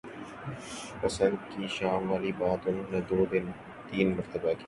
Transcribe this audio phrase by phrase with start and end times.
[1.01, 3.25] پسند کی شام والی بات انہوں نے دو
[3.89, 4.59] تین مرتبہ کہی۔